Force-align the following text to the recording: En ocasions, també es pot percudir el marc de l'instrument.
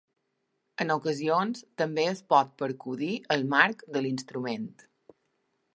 En 0.85 0.93
ocasions, 0.95 1.61
també 1.81 2.07
es 2.13 2.23
pot 2.35 2.51
percudir 2.63 3.11
el 3.37 3.47
marc 3.53 3.87
de 3.97 4.05
l'instrument. 4.07 4.71